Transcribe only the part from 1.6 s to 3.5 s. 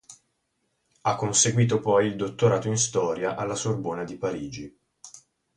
poi il dottorato in Storia